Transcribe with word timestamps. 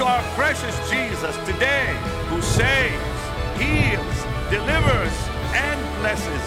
To 0.00 0.06
our 0.06 0.22
precious 0.32 0.74
Jesus 0.88 1.36
today 1.44 1.94
who 2.30 2.40
saves, 2.40 3.20
heals, 3.60 4.24
delivers, 4.48 5.12
and 5.52 5.78
blesses. 6.00 6.42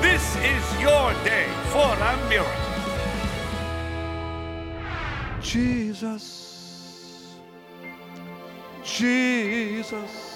This 0.00 0.34
is 0.36 0.80
your 0.80 1.12
day 1.22 1.46
for 1.66 1.84
a 1.84 2.16
miracle. 2.30 2.50
Jesus, 5.42 7.36
Jesus. 8.82 10.33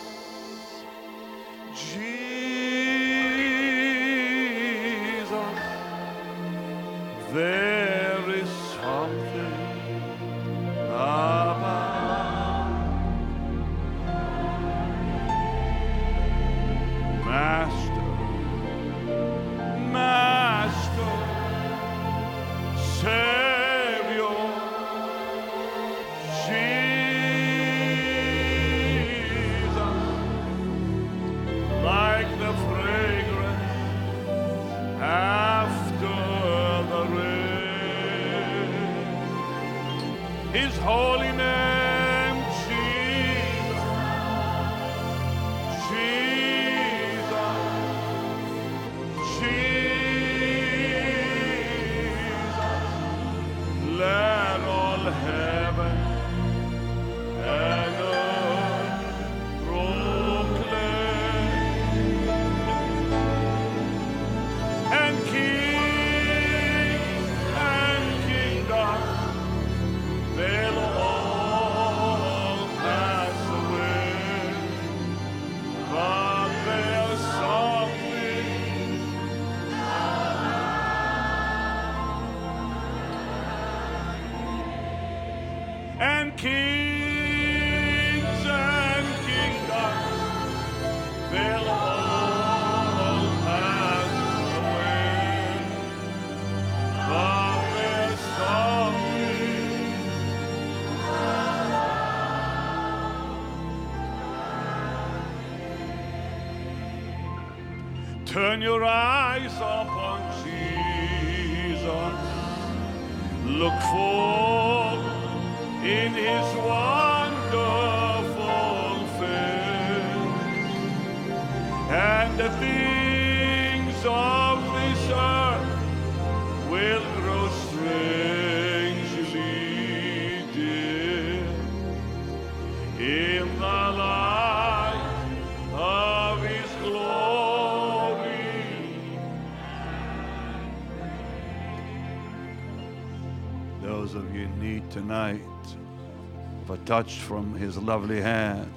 Touch 146.89 147.19
from 147.19 147.55
his 147.55 147.77
lovely 147.77 148.19
hand, 148.19 148.73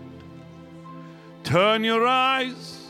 turn 1.46 1.82
your 1.82 2.06
eyes 2.06 2.88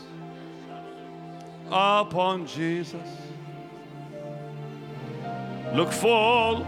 upon 1.70 2.44
Jesus. 2.44 3.08
Look 5.74 5.92
full 5.92 6.62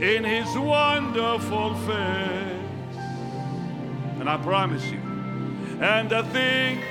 in 0.00 0.22
his 0.22 0.46
wonderful 0.56 1.74
face. 1.74 2.96
And 4.20 4.30
I 4.30 4.36
promise 4.36 4.86
you, 4.86 5.00
and 5.80 6.08
the 6.08 6.22
things 6.22 6.84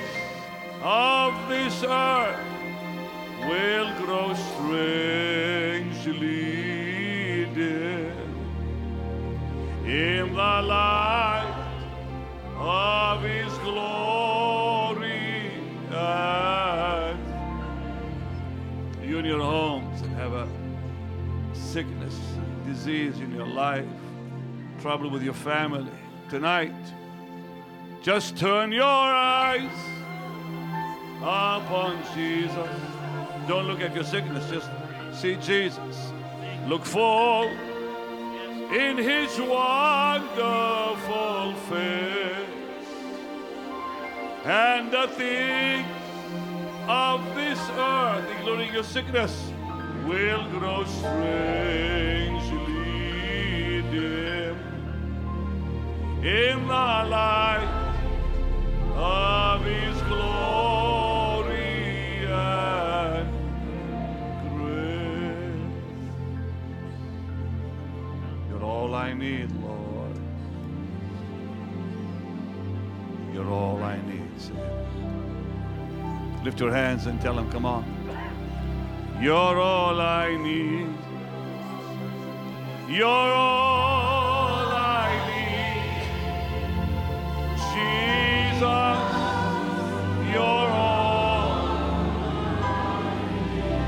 of 0.82 1.32
this 1.48 1.82
earth 1.82 2.38
will 3.48 3.90
grow 4.04 4.34
strangely 4.34 6.16
dim 7.54 8.05
in 9.86 10.34
the 10.34 10.62
light 10.62 11.64
of 12.56 13.22
his 13.22 13.52
glory. 13.58 15.52
And 18.98 19.08
you 19.08 19.18
in 19.18 19.24
your 19.24 19.40
homes 19.40 20.00
and 20.02 20.10
have 20.16 20.32
a 20.32 20.48
sickness, 21.52 22.18
disease 22.66 23.20
in 23.20 23.32
your 23.32 23.46
life, 23.46 23.86
trouble 24.80 25.08
with 25.08 25.22
your 25.22 25.34
family, 25.34 25.92
tonight, 26.30 26.74
just 28.02 28.36
turn 28.36 28.72
your 28.72 28.84
eyes 28.84 29.70
upon 31.22 32.02
Jesus. 32.12 32.80
Don't 33.46 33.68
look 33.68 33.80
at 33.80 33.94
your 33.94 34.02
sickness, 34.02 34.50
just 34.50 34.68
see 35.12 35.36
Jesus. 35.36 36.10
Look 36.66 36.84
full 36.84 37.48
in 38.72 38.98
his 38.98 39.40
wonderful 39.40 40.34
face. 41.68 42.36
And 44.44 44.90
the 44.90 45.08
things 45.08 45.86
of 46.88 47.24
this 47.34 47.58
earth, 47.70 48.28
including 48.36 48.72
your 48.72 48.84
sickness, 48.84 49.52
will 50.06 50.48
grow 50.50 50.84
strangely 50.84 52.62
dim 53.90 54.56
in 56.24 56.66
the 56.66 57.04
light 57.08 57.68
of 58.96 59.64
his 59.64 60.02
glory 60.02 60.65
I 68.96 69.12
need, 69.12 69.52
Lord. 69.62 70.18
You're 73.32 73.50
all 73.50 73.82
I 73.84 73.96
need. 73.98 74.22
Lift 76.44 76.58
your 76.58 76.72
hands 76.72 77.06
and 77.06 77.20
tell 77.20 77.38
him, 77.38 77.50
come 77.50 77.64
on. 77.64 77.84
You're 79.20 79.60
all 79.60 80.00
I 80.00 80.36
need. 80.36 80.88
You're 82.88 83.06
all 83.06 84.68
I 84.70 85.10
need. 85.30 86.06
Jesus, 87.72 89.00
you're 90.32 90.70
all. 90.86 91.56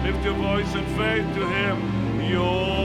Lift 0.02 0.24
your 0.24 0.34
voice 0.34 0.74
in 0.74 0.84
faith 0.96 1.34
to 1.34 1.46
Him. 1.46 1.76
You're 2.28 2.77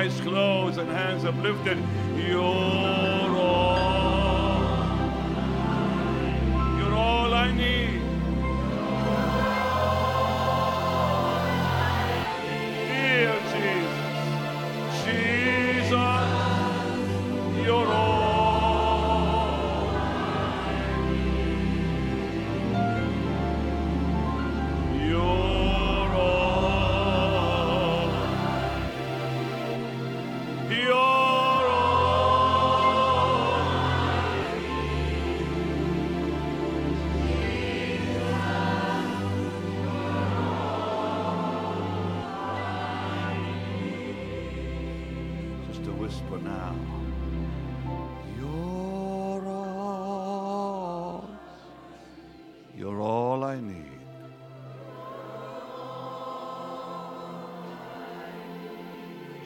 eyes 0.00 0.18
closed 0.22 0.78
and 0.78 0.88
hands 0.88 1.26
uplifted. 1.26 1.76
You're 2.16 2.69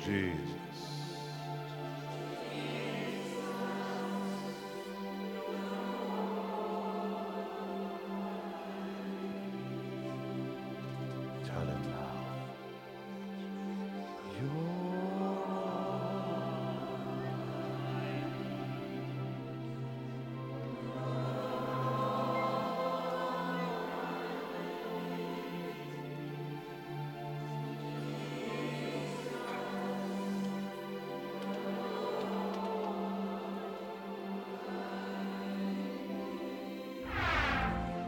Jesus. 0.04 0.63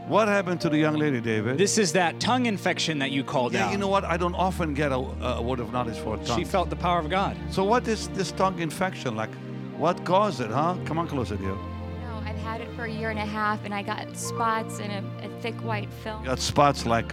What 0.07 0.29
happened 0.29 0.61
to 0.61 0.69
the 0.69 0.77
young 0.77 0.95
lady, 0.95 1.19
David? 1.19 1.57
This 1.57 1.77
is 1.77 1.91
that 1.91 2.17
tongue 2.21 2.45
infection 2.45 2.97
that 2.99 3.11
you 3.11 3.25
called 3.25 3.53
yeah, 3.53 3.65
out. 3.65 3.71
you 3.73 3.77
know 3.77 3.89
what? 3.89 4.05
I 4.05 4.15
don't 4.15 4.35
often 4.35 4.73
get 4.73 4.93
a, 4.93 4.95
a 4.95 5.41
word 5.41 5.59
of 5.59 5.73
knowledge 5.73 5.97
for 5.97 6.15
a 6.15 6.23
tongue. 6.23 6.39
She 6.39 6.45
felt 6.45 6.69
the 6.69 6.77
power 6.77 6.99
of 6.99 7.09
God. 7.09 7.35
so 7.51 7.65
what 7.65 7.85
is 7.89 8.07
this 8.09 8.31
tongue 8.31 8.59
infection 8.59 9.17
like? 9.17 9.29
What 9.75 10.05
caused 10.05 10.39
it, 10.39 10.49
huh? 10.49 10.77
Come 10.85 10.97
on 10.97 11.09
closer, 11.09 11.35
dear. 11.35 11.49
No, 11.49 12.21
I've 12.23 12.37
had 12.37 12.61
it 12.61 12.71
for 12.73 12.85
a 12.85 12.89
year 12.89 13.09
and 13.09 13.19
a 13.19 13.25
half, 13.25 13.65
and 13.65 13.73
I 13.73 13.81
got 13.81 14.15
spots 14.15 14.79
and 14.79 14.93
a, 14.93 15.25
a 15.25 15.41
thick 15.41 15.55
white 15.55 15.91
film, 15.91 16.23
Got 16.23 16.39
spots 16.39 16.85
like 16.85 17.11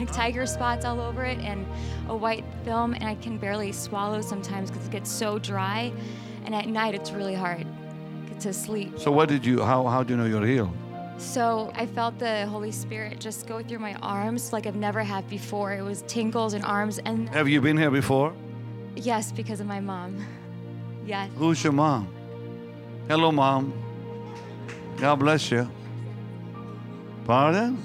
like 0.00 0.12
tiger 0.12 0.46
spots 0.46 0.84
all 0.84 1.00
over 1.00 1.24
it, 1.24 1.38
and 1.38 1.64
a 2.08 2.16
white 2.16 2.44
film, 2.64 2.92
and 2.94 3.04
I 3.04 3.14
can 3.14 3.38
barely 3.38 3.70
swallow 3.70 4.20
sometimes 4.20 4.68
because 4.68 4.86
it 4.88 4.90
gets 4.90 5.12
so 5.12 5.38
dry. 5.38 5.92
And 6.44 6.56
at 6.56 6.66
night, 6.66 6.96
it's 6.96 7.12
really 7.12 7.34
hard 7.34 7.68
to 8.40 8.52
sleep. 8.52 8.98
So 8.98 9.12
what 9.12 9.28
did 9.28 9.46
you? 9.46 9.62
How 9.62 9.86
how 9.86 10.02
do 10.02 10.12
you 10.12 10.16
know 10.16 10.26
you're 10.26 10.44
healed? 10.44 10.76
So 11.18 11.70
I 11.74 11.86
felt 11.86 12.18
the 12.18 12.46
Holy 12.46 12.72
Spirit 12.72 13.20
just 13.20 13.46
go 13.46 13.62
through 13.62 13.78
my 13.78 13.94
arms 14.02 14.52
like 14.52 14.66
I've 14.66 14.76
never 14.76 15.02
had 15.02 15.28
before. 15.28 15.72
It 15.72 15.82
was 15.82 16.02
tingles 16.02 16.54
in 16.54 16.64
arms, 16.64 16.98
and 16.98 17.28
Have 17.30 17.48
you 17.48 17.60
been 17.60 17.76
here 17.76 17.90
before? 17.90 18.32
yes, 18.96 19.32
because 19.32 19.60
of 19.60 19.66
my 19.66 19.80
mom. 19.80 20.16
Yes. 21.04 21.30
Who's 21.36 21.64
your 21.64 21.72
mom? 21.72 22.06
Hello, 23.08 23.32
mom. 23.32 23.72
God 24.98 25.16
bless 25.16 25.50
you. 25.50 25.68
Pardon? 27.24 27.76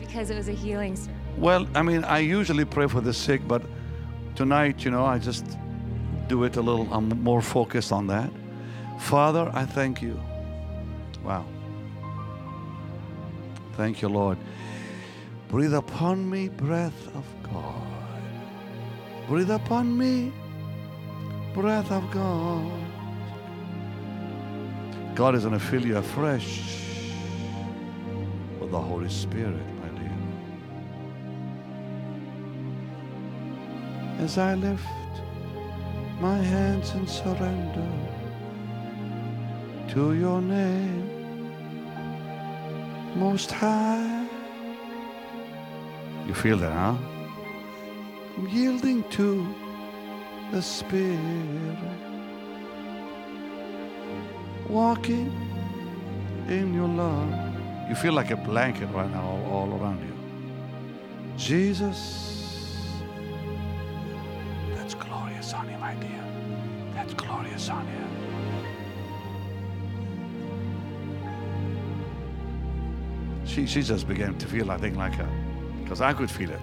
Because 0.00 0.28
it 0.30 0.34
was 0.36 0.48
a 0.48 0.52
healing 0.52 0.96
service. 0.96 1.12
Well, 1.38 1.68
I 1.76 1.82
mean, 1.82 2.02
I 2.02 2.18
usually 2.18 2.64
pray 2.64 2.88
for 2.88 3.00
the 3.00 3.12
sick, 3.12 3.46
but 3.46 3.62
tonight, 4.34 4.84
you 4.84 4.90
know, 4.90 5.04
I 5.04 5.18
just 5.20 5.56
do 6.26 6.42
it 6.42 6.56
a 6.56 6.60
little. 6.60 6.88
I'm 6.92 7.10
more 7.22 7.40
focused 7.42 7.92
on 7.92 8.08
that. 8.08 8.30
Father, 8.98 9.48
I 9.54 9.64
thank 9.64 10.02
you. 10.02 10.20
Wow. 11.24 11.44
Thank 13.72 14.02
you, 14.02 14.08
Lord. 14.08 14.38
Breathe 15.48 15.74
upon 15.74 16.28
me, 16.28 16.48
breath 16.48 17.14
of 17.14 17.24
God. 17.42 17.82
Breathe 19.28 19.50
upon 19.50 19.96
me, 19.96 20.32
breath 21.54 21.90
of 21.90 22.10
God. 22.10 22.70
God 25.14 25.34
is 25.34 25.44
going 25.44 25.58
to 25.58 25.64
fill 25.64 25.84
you 25.84 25.98
afresh 25.98 26.80
with 28.58 28.70
the 28.70 28.80
Holy 28.80 29.10
Spirit, 29.10 29.66
my 29.82 29.88
dear. 29.98 30.18
As 34.24 34.38
I 34.38 34.54
lift 34.54 34.84
my 36.20 36.38
hands 36.38 36.92
in 36.92 37.06
surrender 37.06 37.90
to 39.90 40.14
your 40.14 40.40
name, 40.40 41.11
Most 43.14 43.50
High. 43.52 44.26
You 46.26 46.34
feel 46.34 46.56
that, 46.58 46.72
huh? 46.72 46.96
I'm 48.36 48.48
yielding 48.48 49.02
to 49.10 49.46
the 50.52 50.62
Spirit, 50.62 51.78
walking 54.68 55.30
in 56.48 56.72
your 56.72 56.88
love. 56.88 57.30
You 57.88 57.94
feel 57.94 58.12
like 58.14 58.30
a 58.30 58.36
blanket 58.36 58.86
right 58.86 59.10
now 59.10 59.22
all, 59.22 59.44
all 59.52 59.80
around 59.80 60.00
you. 60.00 61.36
Jesus, 61.36 62.31
She, 73.44 73.66
she 73.66 73.82
just 73.82 74.08
began 74.08 74.38
to 74.38 74.46
feel, 74.46 74.70
I 74.70 74.78
think, 74.78 74.96
like 74.96 75.18
a, 75.18 75.28
because 75.82 76.00
I 76.00 76.12
could 76.12 76.30
feel 76.30 76.50
it. 76.50 76.60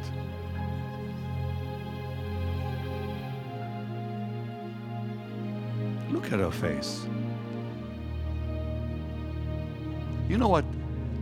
Look 6.09 6.31
at 6.31 6.39
her 6.39 6.51
face. 6.51 7.05
You 10.27 10.38
know 10.38 10.48
what, 10.48 10.65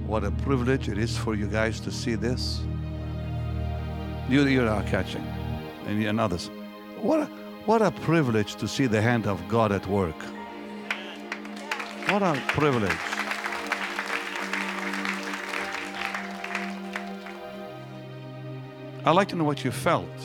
what 0.05 0.23
a 0.23 0.31
privilege 0.31 0.89
it 0.89 0.97
is 0.97 1.17
for 1.17 1.35
you 1.35 1.47
guys 1.47 1.79
to 1.81 1.91
see 1.91 2.15
this? 2.15 2.61
You, 4.29 4.45
you 4.45 4.67
are 4.67 4.83
catching, 4.83 5.25
and, 5.85 6.03
and 6.03 6.19
others. 6.19 6.49
What 7.01 7.21
a, 7.21 7.25
what 7.65 7.81
a 7.81 7.91
privilege 7.91 8.55
to 8.55 8.67
see 8.67 8.85
the 8.87 9.01
hand 9.01 9.27
of 9.27 9.45
God 9.47 9.71
at 9.71 9.87
work. 9.87 10.21
What 12.09 12.23
a 12.23 12.41
privilege. 12.47 13.06
I'd 19.07 19.15
like 19.15 19.29
to 19.29 19.35
know 19.37 19.45
what 19.45 19.63
you 19.63 19.71
felt. 19.71 20.17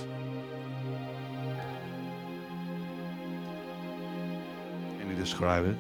Can 4.99 5.09
you 5.09 5.15
describe 5.15 5.67
it? 5.67 5.77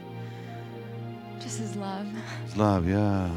Just 1.40 1.58
his 1.58 1.74
love. 1.74 2.06
It's 2.44 2.56
love, 2.56 2.88
yeah. 2.88 3.28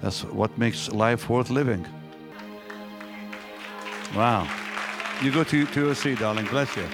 That's 0.00 0.24
what 0.24 0.56
makes 0.56 0.88
life 0.88 1.28
worth 1.28 1.50
living. 1.50 1.86
Wow. 4.16 4.48
You 5.22 5.30
go 5.30 5.44
to, 5.44 5.66
to 5.66 5.80
your 5.84 5.94
seat, 5.94 6.18
darling. 6.18 6.46
Bless 6.46 6.74
you. 6.74 6.86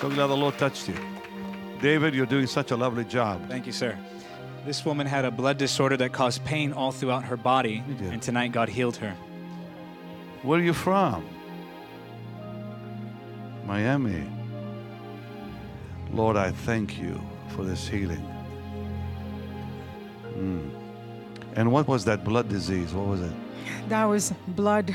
So 0.00 0.10
glad 0.10 0.26
the 0.26 0.36
Lord 0.36 0.58
touched 0.58 0.88
you. 0.88 0.96
David, 1.80 2.14
you're 2.14 2.26
doing 2.26 2.48
such 2.48 2.72
a 2.72 2.76
lovely 2.76 3.04
job. 3.04 3.48
Thank 3.48 3.66
you, 3.66 3.72
sir. 3.72 3.96
This 4.66 4.84
woman 4.84 5.06
had 5.06 5.24
a 5.24 5.30
blood 5.30 5.56
disorder 5.56 5.96
that 5.98 6.12
caused 6.12 6.44
pain 6.44 6.72
all 6.72 6.90
throughout 6.90 7.24
her 7.24 7.36
body, 7.36 7.84
and 8.00 8.20
tonight 8.20 8.50
God 8.50 8.68
healed 8.68 8.96
her. 8.96 9.14
Where 10.42 10.58
are 10.58 10.62
you 10.62 10.72
from? 10.72 11.26
Miami. 13.66 14.26
Lord, 16.12 16.36
I 16.36 16.50
thank 16.50 16.98
you 16.98 17.20
for 17.48 17.62
this 17.62 17.86
healing. 17.86 18.24
Mm. 20.34 20.70
And 21.56 21.70
what 21.70 21.86
was 21.86 22.04
that 22.06 22.24
blood 22.24 22.48
disease? 22.48 22.94
What 22.94 23.06
was 23.06 23.20
it? 23.20 23.32
That 23.90 24.04
was 24.04 24.32
blood 24.48 24.94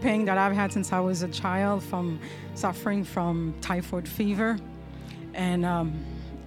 pain 0.00 0.24
that 0.24 0.36
I've 0.36 0.54
had 0.54 0.72
since 0.72 0.92
I 0.92 1.00
was 1.00 1.22
a 1.22 1.28
child 1.28 1.82
from 1.82 2.18
suffering 2.54 3.04
from 3.04 3.54
typhoid 3.60 4.08
fever 4.08 4.58
and 5.34 5.64
um, 5.64 5.94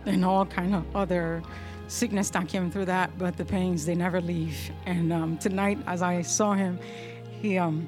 and 0.06 0.26
all 0.26 0.46
kind 0.46 0.76
of 0.76 0.84
other 0.96 1.42
sickness 1.88 2.30
that 2.32 2.48
came 2.48 2.70
through 2.70 2.86
that. 2.86 3.18
But 3.18 3.38
the 3.38 3.46
pains 3.46 3.86
they 3.86 3.96
never 3.96 4.20
leave. 4.20 4.58
And 4.86 5.14
um, 5.14 5.38
tonight, 5.38 5.80
as 5.88 6.02
I 6.02 6.22
saw 6.22 6.54
him, 6.54 6.80
he 7.42 7.58
um, 7.58 7.88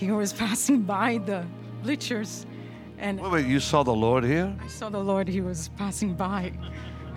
he 0.00 0.10
was 0.10 0.32
passing 0.44 0.80
by 0.82 1.18
the 1.18 1.44
bleachers, 1.82 2.46
and 2.98 3.20
Wait, 3.20 3.32
wait, 3.32 3.46
you 3.46 3.60
saw 3.60 3.82
the 3.82 3.92
Lord 3.92 4.24
here? 4.24 4.54
I 4.62 4.66
saw 4.66 4.88
the 4.88 4.98
Lord. 4.98 5.28
He 5.28 5.40
was 5.40 5.70
passing 5.76 6.14
by. 6.14 6.52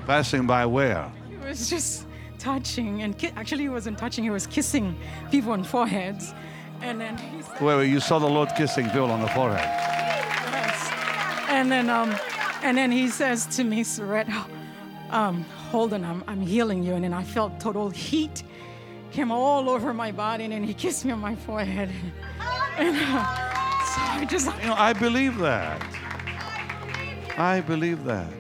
Passing 0.05 0.45
by 0.45 0.65
where? 0.65 1.11
He 1.29 1.37
was 1.47 1.69
just 1.69 2.07
touching 2.39 3.03
and 3.03 3.17
ki- 3.17 3.31
actually 3.37 3.63
he 3.63 3.69
wasn't 3.69 3.97
touching. 3.97 4.23
He 4.23 4.29
was 4.29 4.45
kissing 4.47 4.97
people 5.31 5.51
on 5.53 5.63
foreheads, 5.63 6.33
and 6.81 6.99
then 6.99 7.17
he 7.17 7.41
said, 7.41 7.61
Wait, 7.61 7.75
wait, 7.77 7.89
you 7.89 7.99
saw 7.99 8.19
the 8.19 8.27
Lord 8.27 8.49
kissing 8.55 8.89
Bill 8.93 9.09
on 9.09 9.21
the 9.21 9.29
forehead. 9.29 9.69
Yes. 10.51 10.91
And 11.49 11.71
then 11.71 11.89
um, 11.89 12.15
and 12.63 12.77
then 12.77 12.91
he 12.91 13.07
says 13.07 13.45
to 13.57 13.63
me, 13.63 13.83
Surette, 13.83 14.29
um, 15.09 15.43
hold 15.71 15.93
on, 15.93 16.03
I'm, 16.03 16.23
I'm 16.27 16.41
healing 16.41 16.83
you. 16.83 16.93
And 16.93 17.03
then 17.03 17.13
I 17.13 17.23
felt 17.23 17.59
total 17.59 17.89
heat 17.89 18.43
came 19.13 19.31
all 19.31 19.69
over 19.69 19.93
my 19.93 20.11
body, 20.11 20.43
and 20.43 20.51
then 20.51 20.63
he 20.63 20.73
kissed 20.73 21.05
me 21.05 21.11
on 21.11 21.19
my 21.19 21.35
forehead. 21.35 21.89
And 22.77 22.97
uh, 22.97 23.25
so 23.85 24.01
I 24.01 24.25
just 24.29 24.45
You 24.61 24.67
know, 24.67 24.75
I 24.75 24.93
believe 24.93 25.37
that. 25.37 25.81
I 27.37 27.61
believe 27.61 28.03
that. 28.05 28.33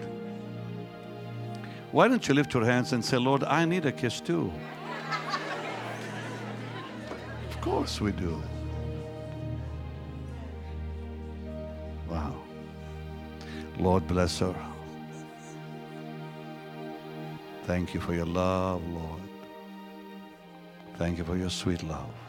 Why 1.91 2.07
don't 2.07 2.27
you 2.27 2.33
lift 2.33 2.53
your 2.53 2.65
hands 2.65 2.93
and 2.93 3.05
say, 3.05 3.17
Lord, 3.17 3.43
I 3.43 3.65
need 3.65 3.85
a 3.85 3.91
kiss 3.91 4.19
too? 4.19 4.51
of 7.49 7.61
course 7.61 8.01
we 8.01 8.11
do. 8.11 8.41
Wow. 12.09 12.35
Lord, 13.77 14.07
bless 14.07 14.39
her. 14.39 14.55
Thank 17.65 17.93
you 17.93 18.01
for 18.01 18.13
your 18.13 18.25
love, 18.25 18.81
Lord. 18.87 19.21
Thank 20.97 21.17
you 21.17 21.23
for 21.23 21.37
your 21.37 21.49
sweet 21.49 21.83
love. 21.83 22.22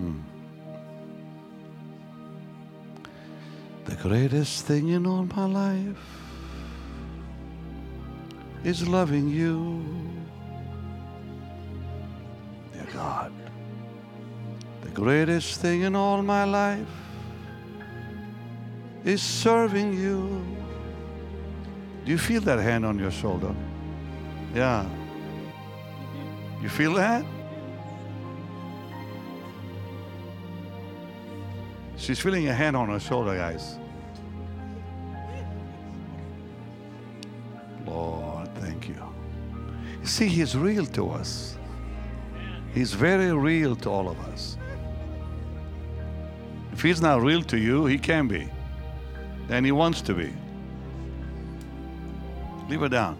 Mm. 0.00 0.22
The 3.84 3.96
greatest 3.96 4.66
thing 4.66 4.88
in 4.88 5.06
all 5.06 5.24
my 5.24 5.44
life 5.44 5.98
is 8.64 8.86
loving 8.88 9.28
you. 9.28 9.84
Dear 12.72 12.86
God, 12.92 13.32
the 14.82 14.90
greatest 14.90 15.60
thing 15.60 15.82
in 15.82 15.94
all 15.94 16.22
my 16.22 16.44
life 16.44 16.86
is 19.04 19.22
serving 19.22 19.94
you. 19.94 20.44
Do 22.04 22.10
you 22.10 22.18
feel 22.18 22.40
that 22.42 22.58
hand 22.58 22.86
on 22.86 22.98
your 22.98 23.10
shoulder? 23.10 23.54
Yeah. 24.54 24.86
You 26.62 26.68
feel 26.68 26.94
that? 26.94 27.24
She's 32.00 32.18
feeling 32.18 32.48
a 32.48 32.54
hand 32.54 32.76
on 32.76 32.88
her 32.88 32.98
shoulder, 32.98 33.36
guys. 33.36 33.78
Lord, 37.86 38.48
thank 38.56 38.88
you. 38.88 38.96
You 40.00 40.06
see, 40.06 40.26
He's 40.26 40.56
real 40.56 40.86
to 40.86 41.10
us. 41.10 41.58
He's 42.72 42.94
very 42.94 43.32
real 43.32 43.76
to 43.76 43.90
all 43.90 44.08
of 44.08 44.18
us. 44.32 44.56
If 46.72 46.80
He's 46.80 47.02
not 47.02 47.20
real 47.20 47.42
to 47.42 47.58
you, 47.58 47.84
He 47.84 47.98
can 47.98 48.26
be. 48.26 48.48
And 49.50 49.66
He 49.66 49.72
wants 49.72 50.00
to 50.02 50.14
be. 50.14 50.32
Leave 52.70 52.82
it 52.82 52.88
down. 52.88 53.18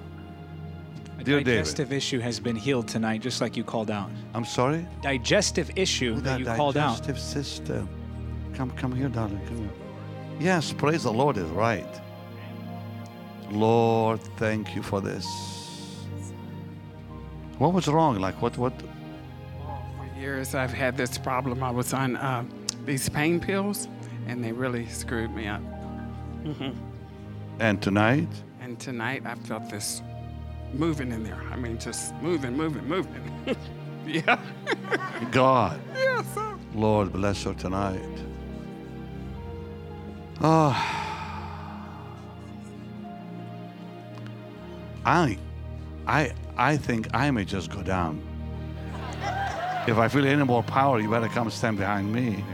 A 1.18 1.24
Dear 1.24 1.40
David. 1.40 1.44
digestive 1.44 1.92
issue 1.92 2.20
has 2.20 2.40
been 2.40 2.56
healed 2.56 2.88
tonight, 2.88 3.20
just 3.20 3.42
like 3.42 3.58
you 3.58 3.64
called 3.64 3.90
out. 3.90 4.08
I'm 4.32 4.46
sorry? 4.46 4.86
Digestive 5.02 5.70
issue 5.76 6.14
that 6.22 6.38
you 6.40 6.46
called 6.46 6.78
out. 6.78 6.92
digestive 6.92 7.18
system. 7.18 7.88
Come, 8.60 8.72
come 8.72 8.94
here, 8.94 9.08
darling. 9.08 9.40
Come 9.46 9.56
here. 9.56 9.70
Yes, 10.38 10.70
praise 10.70 11.04
the 11.04 11.10
Lord 11.10 11.38
is 11.38 11.48
right. 11.48 11.98
Lord, 13.50 14.20
thank 14.36 14.76
you 14.76 14.82
for 14.82 15.00
this. 15.00 15.24
What 17.56 17.72
was 17.72 17.88
wrong? 17.88 18.16
Like 18.18 18.42
what? 18.42 18.58
What? 18.58 18.74
For 18.78 20.20
years, 20.20 20.54
I've 20.54 20.74
had 20.74 20.98
this 20.98 21.16
problem. 21.16 21.62
I 21.62 21.70
was 21.70 21.94
on 21.94 22.16
uh, 22.16 22.44
these 22.84 23.08
pain 23.08 23.40
pills, 23.40 23.88
and 24.26 24.44
they 24.44 24.52
really 24.52 24.86
screwed 24.88 25.34
me 25.34 25.46
up. 25.48 25.62
And 27.60 27.80
tonight, 27.80 28.28
And 28.60 28.78
tonight, 28.78 29.22
I 29.24 29.36
felt 29.36 29.70
this 29.70 30.02
moving 30.74 31.12
in 31.12 31.24
there. 31.24 31.42
I 31.50 31.56
mean, 31.56 31.78
just 31.78 32.14
moving, 32.16 32.58
moving, 32.58 32.86
moving. 32.86 33.22
yeah. 34.06 34.38
God, 35.30 35.80
yeah. 35.96 36.22
So 36.34 36.58
Lord, 36.74 37.10
bless 37.14 37.44
her 37.44 37.54
tonight. 37.54 38.29
Oh, 40.42 40.72
I, 45.04 45.38
I, 46.06 46.32
I 46.56 46.76
think 46.78 47.08
I 47.12 47.30
may 47.30 47.44
just 47.44 47.70
go 47.70 47.82
down. 47.82 48.22
If 49.86 49.98
I 49.98 50.08
feel 50.08 50.26
any 50.26 50.44
more 50.44 50.62
power, 50.62 50.98
you 51.00 51.10
better 51.10 51.28
come 51.28 51.50
stand 51.50 51.76
behind 51.76 52.12
me. 52.12 52.44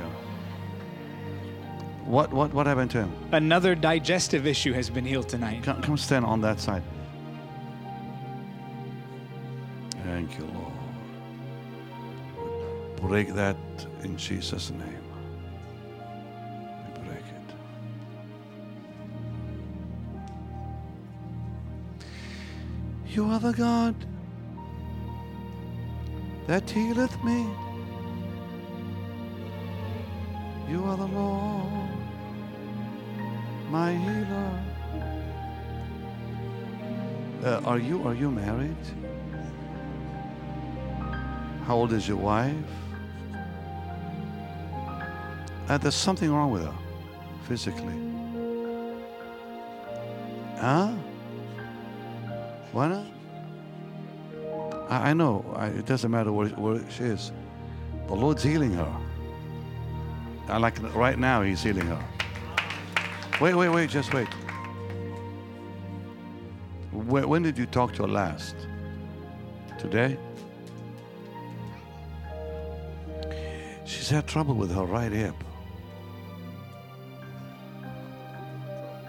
What, 2.05 2.33
what, 2.33 2.53
what 2.55 2.67
happened 2.67 2.91
to 2.93 3.03
him? 3.03 3.13
Another 3.33 3.75
digestive 3.75 4.47
issue 4.47 4.73
has 4.73 4.89
been 4.91 5.05
healed 5.05 5.29
tonight. 5.29 5.63
Come, 5.65 5.83
come 5.83 5.97
stand 5.97 6.25
on 6.25 6.41
that 6.41 6.61
side. 6.61 6.83
Thank 10.05 10.39
you, 10.39 10.45
Lord. 10.55 10.73
Break 13.01 13.35
that 13.35 13.57
in 14.03 14.17
Jesus' 14.17 14.71
name. 14.71 15.06
You 23.17 23.25
are 23.31 23.41
the 23.41 23.53
God 23.53 23.95
that 26.47 26.69
healeth 26.69 27.17
me. 27.25 27.49
You 30.69 30.85
are 30.85 30.99
the 30.99 31.07
Lord, 31.07 31.89
my 33.71 33.95
healer. 33.95 34.63
Uh, 37.43 37.63
are 37.65 37.79
you 37.79 38.07
are 38.07 38.13
you 38.13 38.31
married? 38.31 38.85
How 41.65 41.77
old 41.77 41.95
is 41.95 42.07
your 42.07 42.19
wife? 42.19 42.55
Uh, 45.71 45.79
there's 45.79 45.95
something 45.95 46.31
wrong 46.31 46.51
with 46.51 46.67
her, 46.67 46.79
physically. 47.49 47.99
Huh? 50.59 50.93
Why 52.77 52.89
not? 52.89 53.07
I, 54.91 55.11
I 55.11 55.15
know. 55.15 55.51
I, 55.57 55.69
it 55.69 55.87
doesn't 55.87 56.11
matter 56.11 56.31
where, 56.31 56.91
she 56.91 57.05
is. 57.05 57.33
The 58.07 58.13
Lord's 58.13 58.43
healing 58.43 58.75
her. 58.75 58.97
I 60.49 60.59
like 60.59 60.77
right 60.95 61.19
now 61.19 61.41
He's 61.41 61.63
healing 61.63 61.87
her. 61.87 62.05
Wait, 63.41 63.55
wait, 63.55 63.71
wait. 63.71 63.89
Just 63.89 64.13
wait. 64.13 64.29
When 66.93 67.43
did 67.43 67.57
you 67.57 67.65
talk 67.65 67.95
to 67.95 68.03
her 68.03 68.09
last? 68.09 68.55
Today? 69.79 70.19
She's 73.87 74.11
had 74.11 74.27
trouble 74.27 74.55
with 74.55 74.71
her 74.75 74.85
right 74.85 75.13
hip. 75.13 75.35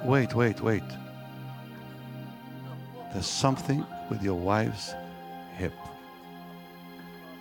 Wait, 0.06 0.34
wait, 0.34 0.62
wait. 0.62 0.84
There's 3.14 3.26
something 3.26 3.86
with 4.10 4.22
your 4.22 4.36
wife's 4.36 4.94
hip 5.56 5.74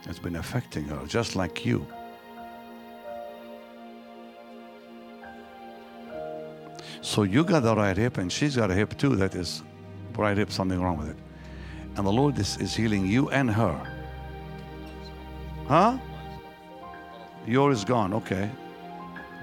that's 0.04 0.18
been 0.18 0.36
affecting 0.36 0.84
her, 0.84 1.04
just 1.06 1.36
like 1.36 1.66
you. 1.66 1.86
So 7.00 7.22
you 7.22 7.44
got 7.44 7.62
the 7.62 7.74
right 7.74 7.96
hip, 7.96 8.18
and 8.18 8.30
she's 8.32 8.56
got 8.56 8.70
a 8.70 8.74
hip 8.74 8.96
too 8.98 9.16
that 9.16 9.34
is 9.34 9.62
right 10.16 10.36
hip, 10.36 10.50
something 10.50 10.80
wrong 10.80 10.98
with 10.98 11.10
it. 11.10 11.16
And 11.96 12.06
the 12.06 12.12
Lord 12.12 12.38
is, 12.38 12.56
is 12.58 12.74
healing 12.74 13.06
you 13.06 13.30
and 13.30 13.50
her. 13.50 13.80
Huh? 15.66 15.98
Yours 17.46 17.78
is 17.78 17.84
gone, 17.84 18.12
okay. 18.14 18.50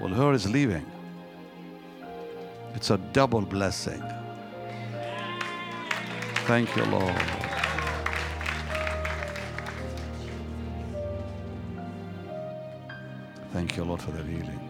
Well, 0.00 0.12
her 0.12 0.32
is 0.32 0.48
leaving. 0.48 0.84
It's 2.74 2.90
a 2.90 2.98
double 3.12 3.40
blessing. 3.40 4.02
Thank 6.46 6.76
you, 6.76 6.84
Lord. 6.84 7.22
Thank 13.54 13.76
you, 13.78 13.84
Lord, 13.84 14.02
for 14.02 14.10
that 14.10 14.26
healing. 14.26 14.60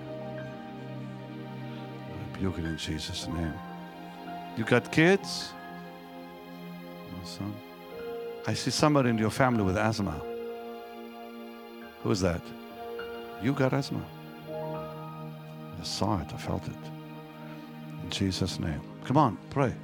I 1.99 2.33
rebuke 2.33 2.59
it 2.59 2.65
in 2.65 2.79
Jesus' 2.79 3.27
name. 3.27 3.55
You 4.57 4.63
got 4.65 4.93
kids? 4.93 5.53
No, 7.11 7.25
son. 7.25 7.53
I 8.47 8.55
see 8.55 8.71
somebody 8.71 9.11
in 9.11 9.19
your 9.19 9.31
family 9.31 9.65
with 9.65 9.77
asthma. 9.77 10.21
Who 12.05 12.11
is 12.13 12.21
that? 12.21 12.43
You 13.43 13.53
got 13.53 13.73
asthma. 13.73 14.05
I 14.49 15.83
saw 15.83 16.21
it, 16.21 16.33
I 16.33 16.37
felt 16.37 16.69
it. 16.69 16.85
In 18.05 18.11
Jesus' 18.11 18.61
name. 18.61 18.81
Come 19.05 19.17
on, 19.17 19.37
pray. 19.51 19.75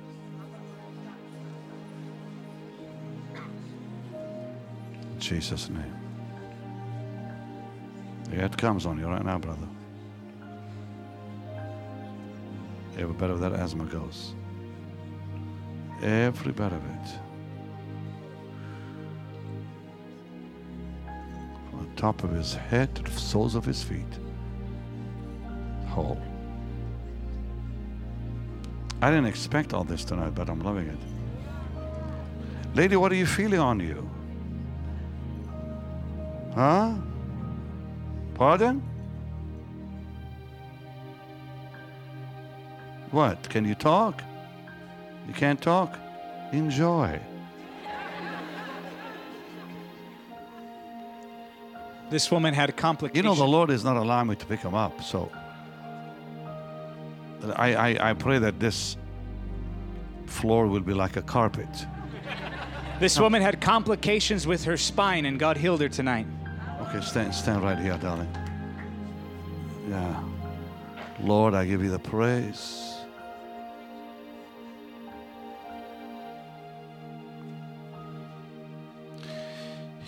Jesus' 5.30 5.70
name. 5.70 5.94
Yeah, 8.32 8.46
it 8.46 8.58
comes 8.58 8.84
on 8.84 8.98
you 8.98 9.06
right 9.06 9.24
now, 9.24 9.38
brother. 9.38 9.68
Every 12.98 13.14
bit 13.14 13.30
of 13.30 13.38
that 13.38 13.52
asthma 13.52 13.84
goes. 13.84 14.34
Every 16.02 16.50
bit 16.50 16.72
of 16.72 16.82
it. 16.84 17.08
From 21.70 21.88
the 21.88 21.94
top 21.94 22.24
of 22.24 22.32
his 22.32 22.54
head 22.54 22.92
to 22.96 23.02
the 23.04 23.12
soles 23.12 23.54
of 23.54 23.64
his 23.64 23.84
feet. 23.84 24.12
Whole. 25.86 26.20
I 29.00 29.10
didn't 29.10 29.26
expect 29.26 29.74
all 29.74 29.84
this 29.84 30.04
tonight, 30.04 30.34
but 30.34 30.48
I'm 30.48 30.60
loving 30.60 30.88
it. 30.88 30.98
Lady, 32.74 32.96
what 32.96 33.12
are 33.12 33.14
you 33.14 33.26
feeling 33.26 33.60
on 33.60 33.78
you? 33.78 34.10
Huh? 36.54 36.94
Pardon? 38.34 38.82
What? 43.10 43.48
Can 43.48 43.64
you 43.64 43.74
talk? 43.74 44.22
You 45.26 45.34
can't 45.34 45.60
talk? 45.60 45.98
Enjoy. 46.52 47.20
This 52.10 52.30
woman 52.30 52.54
had 52.54 52.76
complications. 52.76 53.16
You 53.16 53.22
know, 53.22 53.36
the 53.36 53.44
Lord 53.44 53.70
is 53.70 53.84
not 53.84 53.96
allowing 53.96 54.28
me 54.28 54.34
to 54.34 54.46
pick 54.46 54.60
him 54.60 54.74
up, 54.74 55.00
so 55.02 55.30
I, 57.54 57.74
I, 57.74 58.10
I 58.10 58.14
pray 58.14 58.38
that 58.38 58.58
this 58.58 58.96
floor 60.26 60.66
will 60.66 60.80
be 60.80 60.92
like 60.92 61.16
a 61.16 61.22
carpet. 61.22 61.68
This 62.98 63.18
woman 63.18 63.40
had 63.42 63.60
complications 63.60 64.46
with 64.46 64.64
her 64.64 64.76
spine, 64.76 65.24
and 65.24 65.38
God 65.38 65.56
healed 65.56 65.80
her 65.80 65.88
tonight. 65.88 66.26
Okay, 66.90 67.00
stand, 67.02 67.32
stand 67.32 67.62
right 67.62 67.78
here, 67.78 67.96
darling. 67.98 68.28
Yeah. 69.88 70.24
Lord, 71.20 71.54
I 71.54 71.64
give 71.64 71.84
you 71.84 71.90
the 71.90 72.00
praise. 72.00 72.96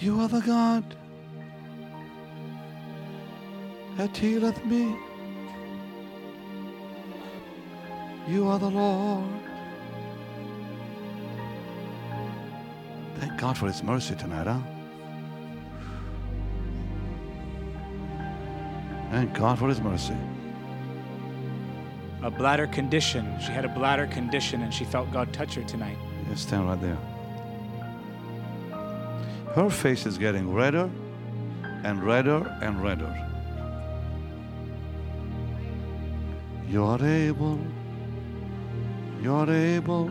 You 0.01 0.19
are 0.19 0.27
the 0.27 0.41
God 0.41 0.83
that 3.97 4.17
healeth 4.17 4.65
me. 4.65 4.97
You 8.27 8.49
are 8.49 8.59
the 8.59 8.71
Lord. 8.71 9.31
Thank 13.21 13.39
God 13.39 13.57
for 13.57 13.69
His 13.69 13.85
mercy 13.85 14.17
tonight, 14.17 14.49
huh? 14.49 14.82
Thank 19.13 19.35
God 19.35 19.59
for 19.59 19.69
His 19.69 19.79
mercy. 19.79 20.17
A 22.23 22.31
bladder 22.31 22.67
condition. 22.67 23.39
She 23.41 23.53
had 23.53 23.67
a 23.67 23.69
bladder 23.69 24.07
condition, 24.07 24.63
and 24.63 24.73
she 24.73 24.87
felt 24.87 25.13
God 25.13 25.31
touch 25.35 25.55
her 25.57 25.63
tonight. 25.65 25.99
Yeah, 26.27 26.35
stand 26.35 26.67
right 26.67 26.81
there. 26.81 26.97
Her 29.55 29.69
face 29.69 30.07
is 30.07 30.17
getting 30.17 30.51
redder 30.51 30.89
and 31.85 32.03
redder 32.03 32.57
and 32.63 32.83
redder. 32.83 33.15
You 36.67 36.83
are 36.85 37.05
able. 37.05 37.59
You 39.21 39.35
are 39.35 39.51
able. 39.51 40.09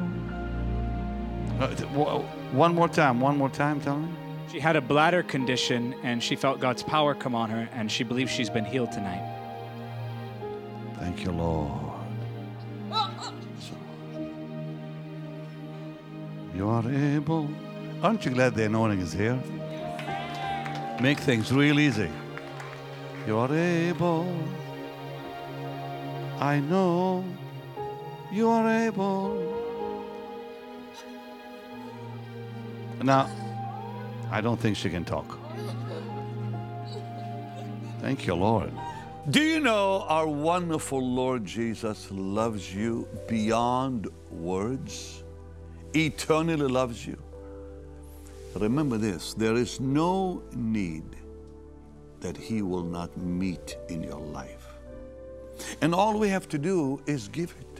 Uh, 1.59 2.21
One 2.51 2.75
more 2.75 2.87
time, 2.87 3.19
one 3.19 3.35
more 3.35 3.49
time, 3.49 3.81
tell 3.81 3.97
me. 3.97 4.09
She 4.51 4.59
had 4.59 4.75
a 4.75 4.81
bladder 4.81 5.23
condition, 5.23 5.95
and 6.03 6.21
she 6.21 6.35
felt 6.35 6.59
God's 6.59 6.83
power 6.83 7.15
come 7.15 7.33
on 7.33 7.49
her, 7.49 7.69
and 7.71 7.89
she 7.89 8.03
believes 8.03 8.29
she's 8.29 8.49
been 8.49 8.65
healed 8.65 8.91
tonight. 8.91 9.23
Thank 10.99 11.23
you, 11.23 11.31
Lord. 11.31 11.71
You 16.53 16.67
are 16.67 16.83
able. 16.91 17.49
Aren't 18.03 18.25
you 18.25 18.31
glad 18.31 18.53
the 18.53 18.65
anointing 18.65 18.99
is 18.99 19.13
here? 19.13 19.39
Make 20.99 21.19
things 21.19 21.53
real 21.53 21.79
easy. 21.79 22.09
You 23.25 23.37
are 23.37 23.55
able. 23.55 24.27
I 26.41 26.59
know 26.59 27.23
you 28.33 28.49
are 28.49 28.67
able. 28.67 29.37
Now, 33.01 33.29
I 34.31 34.39
don't 34.39 34.59
think 34.59 34.77
she 34.77 34.89
can 34.89 35.03
talk. 35.03 35.37
Thank 37.99 38.25
you, 38.25 38.33
Lord. 38.33 38.71
Do 39.29 39.41
you 39.41 39.59
know 39.59 40.05
our 40.07 40.25
wonderful 40.25 41.05
Lord 41.05 41.45
Jesus 41.45 42.09
loves 42.09 42.73
you 42.73 43.07
beyond 43.27 44.07
words? 44.31 45.23
Eternally 45.93 46.67
loves 46.67 47.05
you. 47.05 47.21
Remember 48.55 48.97
this 48.97 49.33
there 49.33 49.55
is 49.55 49.79
no 49.79 50.41
need 50.55 51.03
that 52.21 52.37
He 52.37 52.61
will 52.61 52.83
not 52.83 53.15
meet 53.17 53.77
in 53.89 54.01
your 54.01 54.19
life. 54.19 54.67
And 55.81 55.93
all 55.93 56.17
we 56.17 56.29
have 56.29 56.47
to 56.49 56.57
do 56.57 57.01
is 57.05 57.27
give 57.27 57.53
it 57.59 57.70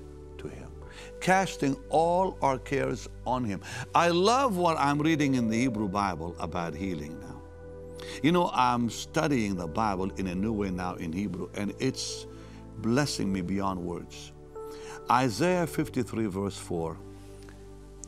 casting 1.21 1.77
all 1.89 2.37
our 2.41 2.57
cares 2.57 3.07
on 3.25 3.45
Him. 3.45 3.61
I 3.95 4.09
love 4.09 4.57
what 4.57 4.77
I'm 4.77 4.99
reading 4.99 5.35
in 5.35 5.49
the 5.49 5.57
Hebrew 5.57 5.87
Bible 5.87 6.35
about 6.39 6.75
healing 6.75 7.19
now. 7.21 7.41
You 8.21 8.31
know, 8.31 8.49
I'm 8.53 8.89
studying 8.89 9.55
the 9.55 9.67
Bible 9.67 10.11
in 10.17 10.27
a 10.27 10.35
new 10.35 10.51
way 10.51 10.71
now 10.71 10.95
in 10.95 11.13
Hebrew, 11.13 11.49
and 11.53 11.73
it's 11.79 12.25
blessing 12.79 13.31
me 13.31 13.41
beyond 13.41 13.79
words. 13.79 14.33
Isaiah 15.09 15.67
53, 15.67 16.25
verse 16.25 16.57
4, 16.57 16.97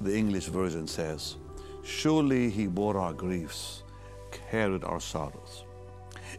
the 0.02 0.16
English 0.16 0.48
version 0.48 0.88
says, 0.88 1.38
Surely 1.84 2.50
he 2.50 2.68
bore 2.68 2.98
our 2.98 3.14
griefs, 3.14 3.84
carried 4.50 4.84
our 4.84 5.00
sorrows. 5.00 5.66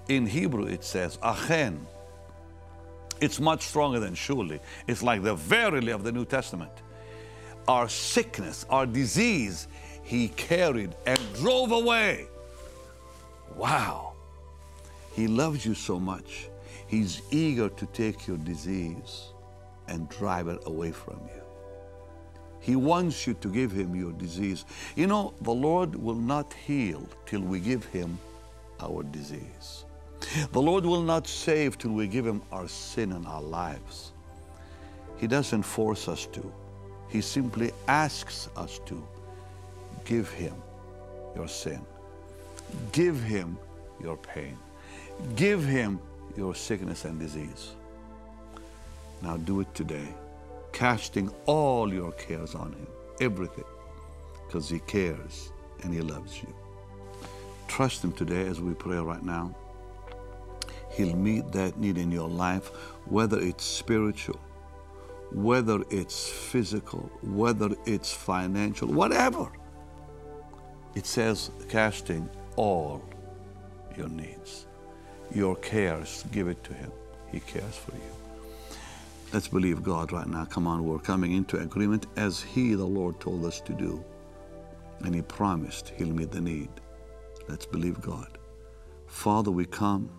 In 0.09 0.27
Hebrew, 0.27 0.65
it 0.65 0.85
says, 0.85 1.19
Achen. 1.23 1.87
It's 3.21 3.41
much 3.41 3.63
stronger 3.63 4.01
than 4.01 4.15
surely. 4.15 4.61
It's 4.87 5.03
like 5.03 5.23
the 5.23 5.35
verily 5.35 5.93
of 5.93 6.05
the 6.05 6.13
New 6.13 6.25
Testament. 6.25 6.73
Our 7.69 7.89
sickness, 7.89 8.67
our 8.69 8.87
disease, 8.87 9.69
he 10.03 10.29
carried 10.29 10.95
and 11.07 11.19
drove 11.35 11.73
away. 11.73 12.27
Wow. 13.57 14.13
He 15.13 15.27
loves 15.27 15.65
you 15.65 15.75
so 15.75 15.99
much. 15.99 16.49
He's 16.87 17.23
eager 17.31 17.69
to 17.69 17.87
take 17.87 18.27
your 18.27 18.37
disease 18.39 19.29
and 19.89 20.09
drive 20.09 20.49
it 20.49 20.61
away 20.67 20.93
from 20.93 21.21
you. 21.35 21.43
He 22.61 22.77
wants 22.77 23.27
you 23.27 23.35
to 23.35 23.49
give 23.49 23.73
him 23.73 23.95
your 23.95 24.13
disease. 24.13 24.65
You 24.97 25.07
know, 25.07 25.35
the 25.43 25.53
Lord 25.53 25.95
will 25.95 26.15
not 26.15 26.53
heal 26.53 27.07
till 27.27 27.41
we 27.41 27.61
give 27.61 27.85
him 27.85 28.19
our 28.81 29.03
disease. 29.03 29.84
The 30.53 30.61
Lord 30.61 30.85
will 30.85 31.03
not 31.03 31.27
save 31.27 31.79
till 31.79 31.93
we 31.93 32.07
give 32.07 32.27
him 32.27 32.43
our 32.51 32.69
sin 32.69 33.13
and 33.13 33.27
our 33.27 33.43
lives. 33.43 34.13
He 35.19 35.27
doesn't 35.27 35.63
force 35.63 36.09
us 36.09 36.27
to. 36.27 36.53
He 37.09 37.21
simply 37.21 37.73
asks 37.87 38.49
us 38.57 38.81
to 38.87 39.07
give 40.05 40.31
him 40.31 40.55
your 41.37 41.49
sin. 41.49 41.81
Give 42.93 43.23
him 43.23 43.57
your 44.03 44.17
pain. 44.17 44.59
Give 45.37 45.65
him 45.65 46.01
your 46.37 46.55
sickness 46.55 47.05
and 47.05 47.19
disease. 47.19 47.73
Now 49.23 49.37
do 49.37 49.61
it 49.61 49.73
today, 49.75 50.09
casting 50.73 51.31
all 51.47 51.93
your 51.93 52.13
cares 52.13 52.55
on 52.55 52.73
him, 52.73 52.87
everything, 53.21 53.65
because 54.47 54.69
he 54.69 54.81
cares 54.81 55.53
and 55.83 55.95
he 55.95 56.01
loves 56.01 56.43
you. 56.43 56.53
Trust 57.69 58.05
him 58.05 58.13
today 58.13 58.47
as 58.47 58.61
we 58.61 58.75
pray 58.75 58.99
right 58.99 59.23
now. 59.23 59.55
He'll 60.95 61.17
meet 61.17 61.53
that 61.53 61.79
need 61.79 61.99
in 61.99 62.13
your 62.13 62.29
life, 62.31 62.69
whether 63.07 63.41
it's 63.41 63.65
spiritual, 63.65 64.41
whether 65.33 65.83
it's 65.91 66.29
physical, 66.31 67.11
whether 67.23 67.71
it's 67.87 68.13
financial, 68.13 68.89
whatever. 68.89 69.51
It 70.95 71.07
says 71.07 71.51
casting 71.69 72.31
all 72.57 73.03
your 73.97 74.09
needs. 74.09 74.67
your 75.35 75.57
cares, 75.57 76.25
give 76.33 76.49
it 76.49 76.63
to 76.65 76.75
Him. 76.75 76.93
He 77.33 77.41
cares 77.41 77.77
for 77.77 77.93
you. 77.93 78.03
Let's 79.33 79.49
believe 79.49 79.83
God 79.83 80.13
right 80.13 80.27
now. 80.29 80.45
Come 80.45 80.67
on, 80.67 80.85
we're 80.85 80.99
coming 80.99 81.33
into 81.33 81.59
agreement 81.59 82.07
as 82.17 82.41
He, 82.43 82.75
the 82.75 82.85
Lord, 82.85 83.21
told 83.21 83.45
us 83.45 83.61
to 83.63 83.73
do. 83.73 84.05
And 85.01 85.15
He 85.15 85.23
promised 85.23 85.93
He'll 85.97 86.09
meet 86.13 86.31
the 86.31 86.41
need. 86.41 86.71
Let's 87.49 87.67
believe 87.67 88.01
God. 88.01 88.39
Father, 89.07 89.51
we 89.51 89.67
come 89.67 90.11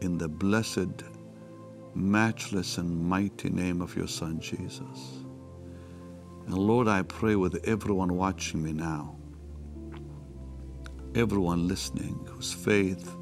in 0.00 0.18
the 0.18 0.28
blessed, 0.28 1.04
matchless, 1.94 2.78
and 2.78 2.98
mighty 2.98 3.50
name 3.50 3.82
of 3.82 3.96
your 3.96 4.08
Son, 4.08 4.40
Jesus. 4.40 5.24
And 6.46 6.58
Lord, 6.58 6.88
I 6.88 7.02
pray 7.02 7.36
with 7.36 7.66
everyone 7.68 8.16
watching 8.16 8.62
me 8.62 8.72
now, 8.72 9.16
everyone 11.14 11.68
listening 11.68 12.26
whose 12.30 12.52
faith 12.52 13.14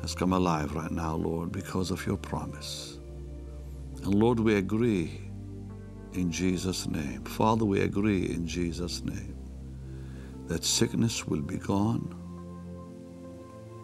has 0.00 0.14
come 0.14 0.32
alive 0.32 0.74
right 0.74 0.90
now, 0.90 1.16
Lord, 1.16 1.52
because 1.52 1.90
of 1.90 2.06
your 2.06 2.16
promise. 2.16 2.98
And 3.96 4.14
Lord, 4.14 4.40
we 4.40 4.54
agree 4.56 5.20
in 6.12 6.30
Jesus' 6.30 6.86
name. 6.86 7.24
Father, 7.24 7.64
we 7.64 7.80
agree 7.80 8.26
in 8.26 8.46
Jesus' 8.46 9.04
name 9.04 9.36
that 10.46 10.64
sickness 10.64 11.26
will 11.26 11.42
be 11.42 11.58
gone, 11.58 12.17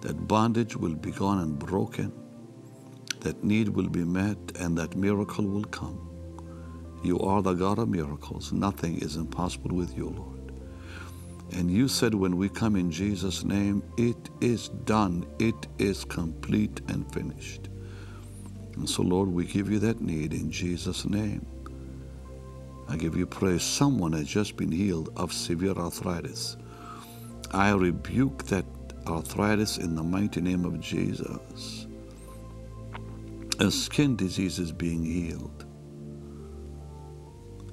that 0.05 0.29
bondage 0.29 0.77
will 0.77 0.95
be 0.95 1.11
gone 1.11 1.41
and 1.41 1.59
broken, 1.59 2.13
that 3.21 3.43
need 3.43 3.71
will 3.71 3.89
be 3.89 4.05
met, 4.05 4.39
and 4.61 4.77
that 4.77 4.95
miracle 4.95 5.47
will 5.47 5.65
come. 5.65 5.99
You 7.03 7.19
are 7.21 7.41
the 7.41 7.55
God 7.55 7.79
of 7.79 7.89
miracles. 7.89 8.53
Nothing 8.53 8.99
is 8.99 9.17
impossible 9.17 9.75
with 9.75 9.97
you, 9.97 10.11
Lord. 10.11 10.53
And 11.53 11.71
you 11.71 11.89
said, 11.89 12.15
when 12.15 12.37
we 12.37 12.51
come 12.51 12.77
in 12.77 12.91
Jesus' 12.91 13.45
name, 13.45 13.83
it 13.97 14.29
is 14.43 14.69
done, 14.69 15.27
it 15.39 15.67
is 15.79 16.05
complete 16.05 16.83
and 16.89 17.11
finished. 17.13 17.69
And 18.77 18.89
so, 18.89 19.03
Lord, 19.03 19.29
we 19.29 19.47
give 19.47 19.71
you 19.71 19.79
that 19.81 20.03
need 20.03 20.35
in 20.35 20.51
Jesus' 20.51 21.07
name. 21.07 21.47
I 22.89 22.97
give 22.97 23.17
you 23.17 23.27
praise. 23.27 23.63
Someone 23.63 24.13
has 24.13 24.27
just 24.27 24.57
been 24.57 24.73
healed 24.73 25.13
of 25.17 25.33
severe 25.33 25.73
arthritis. 25.73 26.59
I 27.53 27.71
rebuke 27.71 28.45
that 28.45 28.67
arthritis 29.07 29.79
in 29.79 29.95
the 29.95 30.03
mighty 30.03 30.41
name 30.41 30.65
of 30.65 30.81
Jesus. 30.81 31.87
A 33.61 33.71
skin 33.71 34.17
disease 34.17 34.59
is 34.59 34.73
being 34.73 35.05
healed. 35.05 35.65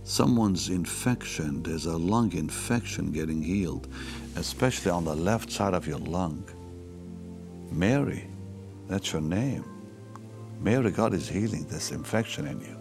Someone's 0.03 0.69
infection, 0.69 1.63
there's 1.63 1.85
a 1.85 1.95
lung 1.95 2.33
infection 2.33 3.11
getting 3.11 3.41
healed, 3.41 3.87
especially 4.35 4.91
on 4.91 5.05
the 5.05 5.15
left 5.15 5.51
side 5.51 5.73
of 5.73 5.87
your 5.87 5.99
lung. 5.99 6.43
Mary, 7.71 8.27
that's 8.87 9.13
your 9.13 9.21
name. 9.21 9.63
Mary, 10.59 10.91
God 10.91 11.13
is 11.13 11.29
healing 11.29 11.65
this 11.65 11.91
infection 11.91 12.45
in 12.47 12.59
you. 12.61 12.77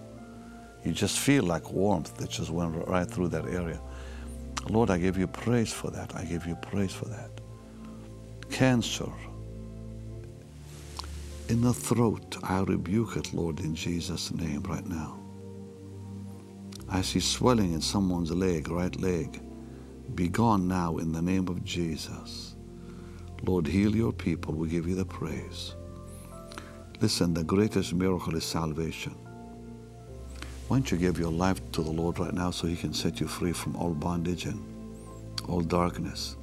You 0.85 0.93
just 0.93 1.19
feel 1.19 1.45
like 1.45 1.73
warmth 1.73 2.17
that 2.17 2.31
just 2.31 2.51
went 2.51 2.75
right 2.89 3.07
through 3.09 3.29
that 3.29 3.47
area. 3.47 3.81
Lord, 4.69 4.91
I 4.91 4.99
give 4.99 5.17
you 5.17 5.27
praise 5.27 5.73
for 5.73 5.91
that. 5.91 6.15
I 6.17 6.25
give 6.25 6.47
you 6.47 6.57
praise 6.57 6.93
for 6.93 7.07
that. 7.07 7.30
Cancer 8.51 9.11
in 11.51 11.63
the 11.63 11.75
throat, 11.75 12.37
I 12.45 12.61
rebuke 12.61 13.17
it, 13.17 13.35
Lord, 13.35 13.59
in 13.59 13.75
Jesus' 13.75 14.31
name 14.31 14.63
right 14.63 14.87
now. 14.87 15.19
I 16.89 17.03
see 17.03 17.19
swelling 17.19 17.73
in 17.73 17.81
someone's 17.81 18.31
leg, 18.31 18.69
right 18.71 18.95
leg. 19.01 19.41
Be 20.15 20.29
gone 20.29 20.69
now 20.69 20.99
in 20.99 21.11
the 21.11 21.21
name 21.21 21.49
of 21.49 21.65
Jesus. 21.65 22.55
Lord, 23.43 23.67
heal 23.67 23.97
your 23.97 24.13
people. 24.13 24.55
We 24.55 24.69
give 24.69 24.87
you 24.87 24.95
the 24.95 25.05
praise. 25.05 25.75
Listen, 27.01 27.35
the 27.35 27.43
greatest 27.43 27.95
miracle 27.95 28.37
is 28.37 28.45
salvation. 28.45 29.17
Why 30.69 30.77
don't 30.77 30.93
you 30.93 30.99
give 30.99 31.19
your 31.19 31.33
life 31.33 31.61
to 31.73 31.83
the 31.83 31.91
Lord 31.91 32.21
right 32.21 32.33
now 32.33 32.53
so 32.53 32.69
He 32.69 32.77
can 32.77 32.95
set 32.95 33.19
you 33.19 33.27
free 33.27 33.53
from 33.53 33.75
all 33.75 33.93
bondage 33.93 34.45
and 34.45 34.63
all 35.49 35.63
darkness? 35.63 36.37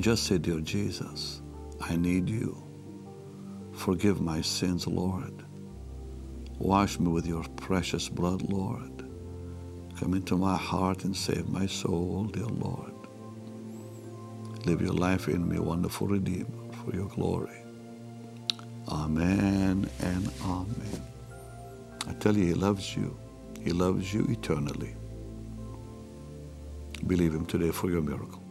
Just 0.00 0.24
say, 0.24 0.38
Dear 0.38 0.60
Jesus, 0.60 1.42
I 1.80 1.96
need 1.96 2.28
you. 2.28 2.62
Forgive 3.72 4.20
my 4.20 4.40
sins, 4.40 4.86
Lord. 4.86 5.44
Wash 6.58 7.00
me 7.00 7.08
with 7.08 7.26
your 7.26 7.42
precious 7.56 8.08
blood, 8.08 8.42
Lord. 8.42 9.04
Come 9.98 10.14
into 10.14 10.36
my 10.36 10.56
heart 10.56 11.02
and 11.02 11.16
save 11.16 11.48
my 11.48 11.66
soul, 11.66 12.24
dear 12.32 12.46
Lord. 12.46 12.92
Live 14.66 14.80
your 14.80 14.92
life 14.92 15.28
in 15.28 15.48
me, 15.48 15.58
wonderful 15.58 16.06
Redeemer, 16.06 16.72
for 16.84 16.94
your 16.94 17.08
glory. 17.08 17.58
Amen 18.88 19.90
and 20.00 20.30
amen. 20.44 21.02
I 22.06 22.12
tell 22.14 22.36
you, 22.36 22.46
He 22.46 22.54
loves 22.54 22.96
you. 22.96 23.18
He 23.64 23.72
loves 23.72 24.14
you 24.14 24.26
eternally. 24.28 24.94
Believe 27.06 27.34
Him 27.34 27.46
today 27.46 27.72
for 27.72 27.90
your 27.90 28.02
miracle. 28.02 28.47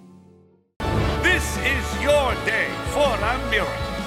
Is 1.66 2.02
your 2.02 2.34
day 2.46 2.70
for 2.92 3.08
a 3.08 3.50
miracle. 3.50 3.98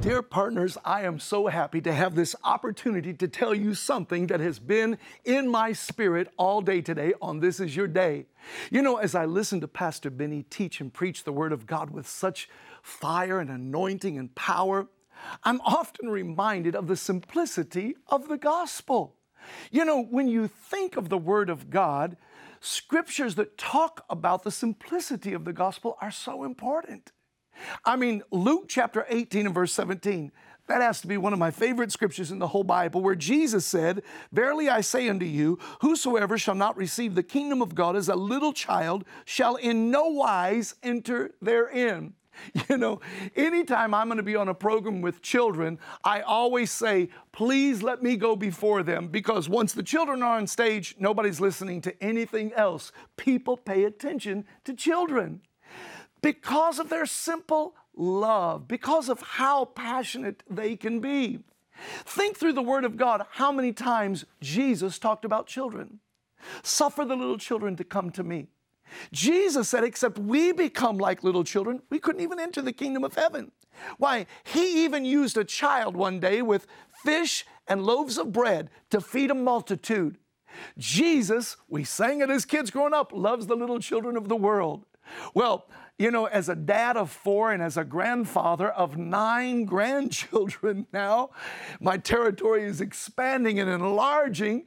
Dear 0.00 0.22
partners, 0.22 0.76
I 0.84 1.02
am 1.02 1.20
so 1.20 1.46
happy 1.46 1.80
to 1.82 1.92
have 1.92 2.16
this 2.16 2.34
opportunity 2.42 3.14
to 3.14 3.28
tell 3.28 3.54
you 3.54 3.74
something 3.74 4.26
that 4.26 4.40
has 4.40 4.58
been 4.58 4.98
in 5.24 5.48
my 5.48 5.72
spirit 5.72 6.28
all 6.36 6.60
day 6.60 6.80
today 6.80 7.12
on 7.22 7.38
This 7.38 7.60
Is 7.60 7.76
Your 7.76 7.86
Day. 7.86 8.26
You 8.70 8.82
know, 8.82 8.96
as 8.96 9.14
I 9.14 9.26
listen 9.26 9.60
to 9.60 9.68
Pastor 9.68 10.10
Benny 10.10 10.42
teach 10.50 10.80
and 10.80 10.92
preach 10.92 11.22
the 11.22 11.32
Word 11.32 11.52
of 11.52 11.66
God 11.66 11.90
with 11.90 12.08
such 12.08 12.48
fire 12.82 13.38
and 13.38 13.48
anointing 13.48 14.18
and 14.18 14.34
power, 14.34 14.88
I'm 15.44 15.60
often 15.60 16.08
reminded 16.08 16.74
of 16.74 16.88
the 16.88 16.96
simplicity 16.96 17.94
of 18.08 18.28
the 18.28 18.38
gospel. 18.38 19.14
You 19.70 19.84
know, 19.84 20.02
when 20.02 20.26
you 20.26 20.48
think 20.48 20.96
of 20.96 21.10
the 21.10 21.18
Word 21.18 21.48
of 21.48 21.70
God, 21.70 22.16
scriptures 22.62 23.34
that 23.34 23.58
talk 23.58 24.04
about 24.08 24.42
the 24.42 24.50
simplicity 24.50 25.34
of 25.34 25.44
the 25.44 25.52
gospel 25.52 25.98
are 26.00 26.10
so 26.10 26.44
important. 26.44 27.12
I 27.84 27.96
mean, 27.96 28.22
Luke 28.30 28.64
chapter 28.68 29.04
18 29.08 29.46
and 29.46 29.54
verse 29.54 29.72
17. 29.72 30.32
That 30.68 30.80
has 30.80 31.00
to 31.00 31.08
be 31.08 31.16
one 31.16 31.32
of 31.32 31.38
my 31.38 31.50
favorite 31.50 31.90
scriptures 31.90 32.30
in 32.30 32.38
the 32.38 32.46
whole 32.46 32.62
Bible, 32.62 33.02
where 33.02 33.16
Jesus 33.16 33.66
said, 33.66 34.02
Verily 34.30 34.68
I 34.68 34.80
say 34.80 35.08
unto 35.08 35.26
you, 35.26 35.58
whosoever 35.80 36.38
shall 36.38 36.54
not 36.54 36.76
receive 36.76 37.14
the 37.14 37.22
kingdom 37.22 37.60
of 37.60 37.74
God 37.74 37.96
as 37.96 38.08
a 38.08 38.14
little 38.14 38.52
child 38.52 39.04
shall 39.24 39.56
in 39.56 39.90
no 39.90 40.06
wise 40.06 40.76
enter 40.82 41.34
therein. 41.42 42.14
You 42.68 42.78
know, 42.78 43.00
anytime 43.36 43.94
I'm 43.94 44.08
going 44.08 44.16
to 44.16 44.22
be 44.22 44.36
on 44.36 44.48
a 44.48 44.54
program 44.54 45.00
with 45.00 45.22
children, 45.22 45.78
I 46.04 46.20
always 46.20 46.70
say, 46.70 47.10
please 47.32 47.82
let 47.82 48.02
me 48.02 48.16
go 48.16 48.36
before 48.36 48.82
them 48.82 49.08
because 49.08 49.48
once 49.48 49.72
the 49.72 49.82
children 49.82 50.22
are 50.22 50.36
on 50.36 50.46
stage, 50.46 50.96
nobody's 50.98 51.40
listening 51.40 51.80
to 51.82 52.02
anything 52.02 52.52
else. 52.54 52.92
People 53.16 53.56
pay 53.56 53.84
attention 53.84 54.44
to 54.64 54.74
children 54.74 55.40
because 56.22 56.78
of 56.78 56.88
their 56.88 57.06
simple 57.06 57.74
love, 57.94 58.68
because 58.68 59.08
of 59.08 59.20
how 59.20 59.64
passionate 59.64 60.42
they 60.48 60.76
can 60.76 61.00
be. 61.00 61.40
Think 62.04 62.36
through 62.36 62.52
the 62.52 62.62
Word 62.62 62.84
of 62.84 62.96
God 62.96 63.26
how 63.32 63.52
many 63.52 63.72
times 63.72 64.24
Jesus 64.40 64.98
talked 64.98 65.24
about 65.24 65.46
children. 65.46 65.98
Suffer 66.62 67.04
the 67.04 67.16
little 67.16 67.38
children 67.38 67.76
to 67.76 67.84
come 67.84 68.10
to 68.10 68.22
me. 68.22 68.48
Jesus 69.12 69.68
said, 69.68 69.84
except 69.84 70.18
we 70.18 70.52
become 70.52 70.98
like 70.98 71.24
little 71.24 71.44
children, 71.44 71.82
we 71.90 71.98
couldn't 71.98 72.22
even 72.22 72.40
enter 72.40 72.62
the 72.62 72.72
kingdom 72.72 73.04
of 73.04 73.14
heaven. 73.14 73.52
Why, 73.98 74.26
he 74.44 74.84
even 74.84 75.04
used 75.04 75.36
a 75.36 75.44
child 75.44 75.96
one 75.96 76.20
day 76.20 76.42
with 76.42 76.66
fish 77.04 77.44
and 77.66 77.84
loaves 77.84 78.18
of 78.18 78.32
bread 78.32 78.70
to 78.90 79.00
feed 79.00 79.30
a 79.30 79.34
multitude. 79.34 80.18
Jesus, 80.76 81.56
we 81.68 81.84
sang 81.84 82.20
it 82.20 82.30
as 82.30 82.44
kids 82.44 82.70
growing 82.70 82.94
up, 82.94 83.12
loves 83.12 83.46
the 83.46 83.56
little 83.56 83.78
children 83.78 84.16
of 84.16 84.28
the 84.28 84.36
world. 84.36 84.84
Well, 85.34 85.66
you 85.98 86.10
know, 86.10 86.26
as 86.26 86.48
a 86.48 86.56
dad 86.56 86.96
of 86.96 87.10
four 87.10 87.52
and 87.52 87.62
as 87.62 87.76
a 87.76 87.84
grandfather 87.84 88.68
of 88.68 88.96
nine 88.96 89.64
grandchildren 89.66 90.86
now, 90.92 91.30
my 91.80 91.96
territory 91.96 92.64
is 92.64 92.80
expanding 92.80 93.58
and 93.58 93.70
enlarging. 93.70 94.64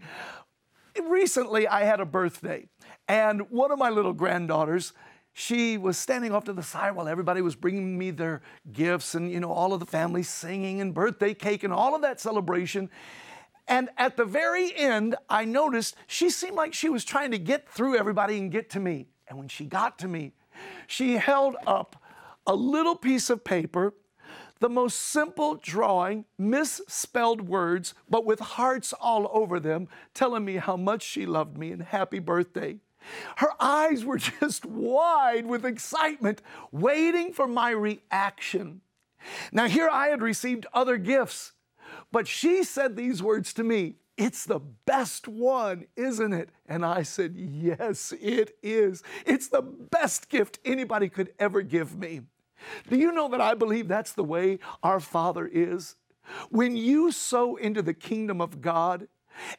Recently, 1.04 1.68
I 1.68 1.84
had 1.84 2.00
a 2.00 2.06
birthday, 2.06 2.68
and 3.08 3.50
one 3.52 3.72
of 3.72 3.80
my 3.80 3.90
little 3.90 4.14
granddaughters, 4.14 4.94
she 5.34 5.78
was 5.78 5.98
standing 5.98 6.32
off 6.32 6.46
to 6.46 6.54
the 6.54 6.64
side 6.64 6.96
while 6.96 7.08
everybody 7.08 7.42
was 7.42 7.56
bringing 7.56 7.98
me 7.98 8.12
their 8.12 8.42
gifts 8.72 9.16
and, 9.16 9.30
you 9.30 9.40
know, 9.40 9.52
all 9.52 9.74
of 9.74 9.82
the 9.82 9.86
family 9.86 10.24
singing 10.24 10.80
and 10.80 10.94
birthday 10.94 11.34
cake 11.34 11.64
and 11.64 11.74
all 11.74 11.94
of 11.94 12.02
that 12.02 12.22
celebration. 12.22 12.90
And 13.68 13.90
at 13.98 14.16
the 14.16 14.26
very 14.26 14.76
end, 14.76 15.16
I 15.30 15.44
noticed 15.44 15.96
she 16.08 16.30
seemed 16.30 16.56
like 16.56 16.74
she 16.74 16.88
was 16.88 17.04
trying 17.04 17.32
to 17.32 17.38
get 17.38 17.68
through 17.68 17.98
everybody 17.98 18.38
and 18.38 18.52
get 18.52 18.70
to 18.72 18.80
me. 18.80 19.08
And 19.28 19.38
when 19.38 19.48
she 19.50 19.66
got 19.66 20.00
to 20.00 20.08
me, 20.08 20.34
she 20.88 21.14
held 21.14 21.56
up 21.68 22.02
a 22.48 22.56
little 22.56 22.96
piece 22.96 23.30
of 23.30 23.44
paper, 23.44 23.94
the 24.60 24.70
most 24.70 25.00
simple 25.00 25.56
drawing, 25.56 26.26
misspelled 26.38 27.42
words, 27.42 27.94
but 28.10 28.26
with 28.26 28.40
hearts 28.40 28.94
all 28.94 29.30
over 29.34 29.60
them, 29.60 29.90
telling 30.14 30.46
me 30.46 30.56
how 30.56 30.78
much 30.78 31.02
she 31.02 31.26
loved 31.26 31.58
me 31.58 31.72
and 31.72 31.82
happy 31.82 32.20
birthday. 32.20 32.78
Her 33.38 33.52
eyes 33.60 34.06
were 34.06 34.18
just 34.40 34.66
wide 34.66 35.46
with 35.46 35.66
excitement, 35.66 36.42
waiting 36.72 37.34
for 37.34 37.48
my 37.48 37.72
reaction. 37.72 38.82
Now, 39.52 39.68
here 39.68 39.90
I 39.92 40.08
had 40.08 40.22
received 40.22 40.66
other 40.74 40.98
gifts, 40.98 41.54
but 42.12 42.28
she 42.28 42.64
said 42.64 42.96
these 42.96 43.24
words 43.24 43.54
to 43.54 43.64
me 43.64 43.96
It's 44.18 44.46
the 44.46 44.60
best 44.60 45.28
one, 45.28 45.86
isn't 45.96 46.34
it? 46.34 46.50
And 46.68 46.86
I 46.86 47.04
said, 47.04 47.36
Yes, 47.36 48.14
it 48.22 48.56
is. 48.62 49.04
It's 49.26 49.48
the 49.48 49.62
best 49.62 50.30
gift 50.30 50.60
anybody 50.64 51.10
could 51.10 51.34
ever 51.40 51.62
give 51.62 51.98
me. 51.98 52.22
Do 52.90 52.98
you 52.98 53.12
know 53.12 53.28
that 53.30 53.42
I 53.42 53.54
believe 53.54 53.88
that's 53.88 54.14
the 54.14 54.24
way 54.24 54.60
our 54.82 55.00
Father 55.00 55.46
is? 55.52 55.96
When 56.50 56.76
you 56.76 57.12
sow 57.12 57.56
into 57.56 57.82
the 57.82 57.94
kingdom 57.94 58.42
of 58.42 58.62
God, 58.62 59.08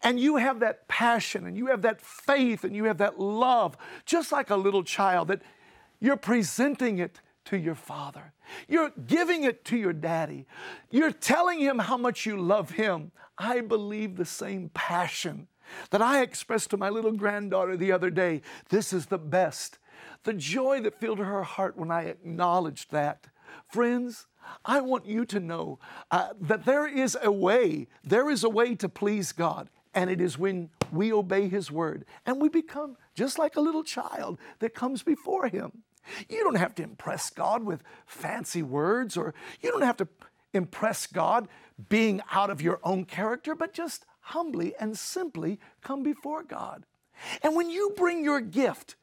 and 0.02 0.18
you 0.18 0.36
have 0.36 0.60
that 0.60 0.88
passion 0.88 1.46
and 1.46 1.56
you 1.56 1.66
have 1.66 1.82
that 1.82 2.00
faith 2.00 2.64
and 2.64 2.74
you 2.74 2.84
have 2.84 2.98
that 2.98 3.20
love, 3.20 3.76
just 4.04 4.32
like 4.32 4.50
a 4.50 4.56
little 4.56 4.82
child, 4.82 5.28
that 5.28 5.42
you're 6.00 6.16
presenting 6.16 6.98
it 6.98 7.20
to 7.46 7.56
your 7.56 7.74
father. 7.74 8.32
You're 8.68 8.92
giving 9.06 9.44
it 9.44 9.64
to 9.66 9.76
your 9.76 9.92
daddy. 9.92 10.46
You're 10.90 11.12
telling 11.12 11.60
him 11.60 11.78
how 11.78 11.96
much 11.96 12.26
you 12.26 12.36
love 12.36 12.70
him. 12.70 13.12
I 13.38 13.60
believe 13.60 14.16
the 14.16 14.24
same 14.24 14.70
passion 14.74 15.48
that 15.90 16.02
I 16.02 16.22
expressed 16.22 16.70
to 16.70 16.76
my 16.76 16.88
little 16.88 17.12
granddaughter 17.12 17.76
the 17.76 17.92
other 17.92 18.10
day. 18.10 18.42
This 18.68 18.92
is 18.92 19.06
the 19.06 19.18
best. 19.18 19.78
The 20.24 20.32
joy 20.32 20.80
that 20.82 21.00
filled 21.00 21.18
her 21.18 21.42
heart 21.42 21.76
when 21.76 21.90
I 21.90 22.04
acknowledged 22.04 22.90
that. 22.92 23.26
Friends, 23.68 24.26
I 24.64 24.80
want 24.80 25.06
you 25.06 25.24
to 25.26 25.40
know 25.40 25.78
uh, 26.10 26.28
that 26.40 26.64
there 26.64 26.86
is 26.86 27.16
a 27.20 27.32
way, 27.32 27.88
there 28.04 28.30
is 28.30 28.44
a 28.44 28.48
way 28.48 28.74
to 28.76 28.88
please 28.88 29.32
God, 29.32 29.68
and 29.94 30.10
it 30.10 30.20
is 30.20 30.38
when 30.38 30.70
we 30.92 31.12
obey 31.12 31.48
His 31.48 31.70
word 31.70 32.04
and 32.24 32.40
we 32.40 32.48
become 32.48 32.96
just 33.14 33.38
like 33.38 33.56
a 33.56 33.60
little 33.60 33.82
child 33.82 34.38
that 34.60 34.74
comes 34.74 35.02
before 35.02 35.48
Him. 35.48 35.82
You 36.28 36.44
don't 36.44 36.56
have 36.56 36.74
to 36.76 36.82
impress 36.82 37.30
God 37.30 37.64
with 37.64 37.82
fancy 38.06 38.62
words, 38.62 39.16
or 39.16 39.34
you 39.60 39.72
don't 39.72 39.82
have 39.82 39.96
to 39.96 40.08
impress 40.52 41.06
God 41.06 41.48
being 41.88 42.20
out 42.30 42.50
of 42.50 42.62
your 42.62 42.80
own 42.84 43.04
character, 43.04 43.54
but 43.54 43.72
just 43.72 44.04
humbly 44.20 44.74
and 44.78 44.96
simply 44.96 45.58
come 45.82 46.02
before 46.02 46.42
God. 46.42 46.84
And 47.42 47.56
when 47.56 47.70
you 47.70 47.92
bring 47.96 48.22
your 48.22 48.40
gift 48.40 48.96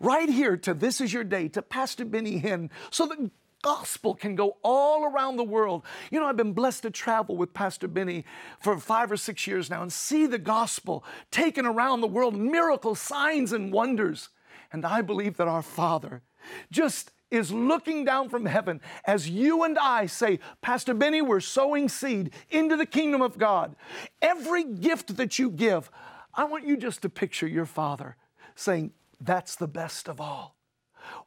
right 0.00 0.28
here 0.28 0.56
to 0.58 0.74
This 0.74 1.00
Is 1.00 1.12
Your 1.12 1.24
Day, 1.24 1.48
to 1.48 1.62
Pastor 1.62 2.04
Benny 2.04 2.40
Hinn, 2.40 2.70
so 2.90 3.06
that 3.06 3.30
gospel 3.66 4.14
can 4.14 4.36
go 4.36 4.56
all 4.62 5.04
around 5.04 5.36
the 5.36 5.42
world. 5.42 5.82
You 6.12 6.20
know, 6.20 6.26
I've 6.26 6.36
been 6.36 6.52
blessed 6.52 6.82
to 6.82 6.90
travel 6.90 7.36
with 7.36 7.52
Pastor 7.52 7.88
Benny 7.88 8.24
for 8.60 8.78
five 8.78 9.10
or 9.10 9.16
six 9.16 9.44
years 9.44 9.68
now 9.68 9.82
and 9.82 9.92
see 9.92 10.26
the 10.26 10.38
gospel 10.38 11.04
taken 11.32 11.66
around 11.66 12.00
the 12.00 12.06
world, 12.06 12.36
miracles, 12.36 13.00
signs, 13.00 13.52
and 13.52 13.72
wonders. 13.72 14.28
And 14.72 14.86
I 14.86 15.02
believe 15.02 15.36
that 15.38 15.48
our 15.48 15.62
Father 15.62 16.22
just 16.70 17.10
is 17.32 17.50
looking 17.50 18.04
down 18.04 18.28
from 18.28 18.46
heaven 18.46 18.80
as 19.04 19.28
you 19.28 19.64
and 19.64 19.76
I 19.76 20.06
say, 20.06 20.38
Pastor 20.60 20.94
Benny, 20.94 21.20
we're 21.20 21.40
sowing 21.40 21.88
seed 21.88 22.30
into 22.50 22.76
the 22.76 22.86
kingdom 22.86 23.20
of 23.20 23.36
God. 23.36 23.74
Every 24.22 24.62
gift 24.62 25.16
that 25.16 25.40
you 25.40 25.50
give, 25.50 25.90
I 26.32 26.44
want 26.44 26.64
you 26.64 26.76
just 26.76 27.02
to 27.02 27.08
picture 27.08 27.48
your 27.48 27.66
Father 27.66 28.14
saying, 28.54 28.92
That's 29.20 29.56
the 29.56 29.66
best 29.66 30.08
of 30.08 30.20
all. 30.20 30.55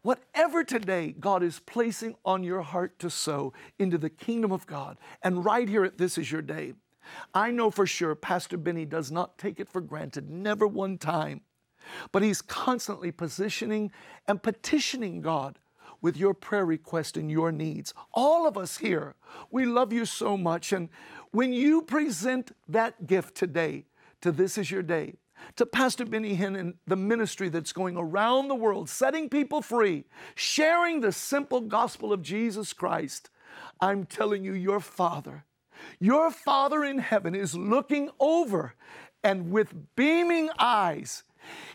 Whatever 0.02 0.63
today 0.63 1.15
God 1.20 1.44
is 1.44 1.60
placing 1.60 2.15
on 2.26 2.44
your 2.44 2.62
heart 2.62 3.00
to 3.00 3.10
sow 3.10 3.54
into 3.78 3.98
the 3.98 4.10
kingdom 4.10 4.52
of 4.52 4.65
God, 4.65 4.98
and 5.22 5.46
right 5.46 5.68
here 5.68 5.84
at 5.84 5.98
This 5.98 6.18
Is 6.18 6.32
Your 6.32 6.42
Day, 6.42 6.74
I 7.34 7.52
know 7.52 7.72
for 7.72 7.88
sure 7.88 8.15
Pastor 8.15 8.58
Benny 8.58 8.86
does 8.86 9.12
not 9.12 9.38
take 9.38 9.60
it 9.60 9.70
for 9.70 9.82
granted, 9.82 10.30
never 10.30 10.68
one 10.68 10.98
time. 10.98 11.42
But 12.12 12.24
he's 12.24 12.42
constantly 12.42 13.12
positioning 13.12 13.92
and 14.28 14.44
petitioning 14.44 15.22
God 15.22 15.58
with 16.02 16.18
your 16.18 16.34
prayer 16.34 16.65
request 16.65 17.18
and 17.18 17.32
your 17.32 17.52
needs. 17.52 17.94
All 18.13 18.48
of 18.48 18.58
us 18.58 18.78
here, 18.78 19.15
we 19.52 19.65
love 19.65 19.92
you 19.92 20.06
so 20.06 20.38
much. 20.38 20.72
And 20.72 20.89
when 21.32 21.52
you 21.52 21.82
present 21.82 22.52
that 22.68 23.08
gift 23.08 23.36
today 23.36 23.86
to 24.22 24.32
This 24.32 24.58
Is 24.58 24.72
Your 24.72 24.84
Day, 24.84 25.15
to 25.56 25.65
Pastor 25.65 26.06
Benny 26.06 26.36
Hinn 26.36 26.58
and 26.58 26.75
the 26.88 26.95
ministry 26.95 27.49
that's 27.49 27.73
going 27.73 27.97
around 27.97 28.47
the 28.47 28.56
world, 28.56 28.89
setting 28.89 29.30
people 29.30 29.62
free, 29.62 30.06
sharing 30.36 31.02
the 31.02 31.12
simple 31.12 31.62
gospel 31.62 32.13
of 32.13 32.21
Jesus 32.21 32.73
Christ. 32.73 33.30
I'm 33.82 34.06
telling 34.06 34.43
you, 34.43 34.54
your 34.54 34.80
Father, 34.80 35.45
your 35.99 36.32
Father 36.32 36.84
in 36.84 36.99
heaven 36.99 37.36
is 37.36 37.56
looking 37.56 38.10
over 38.19 38.75
and 39.23 39.52
with 39.52 39.95
beaming 39.95 40.49
eyes, 40.58 41.23